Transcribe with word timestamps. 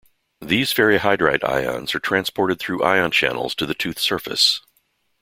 These 0.41 0.73
ferrihydrite 0.73 1.47
ions 1.47 1.93
are 1.93 1.99
transported 1.99 2.59
through 2.59 2.81
ion 2.83 3.11
channels 3.11 3.53
to 3.53 3.67
the 3.67 3.75
tooth 3.75 3.99
surface. 3.99 4.61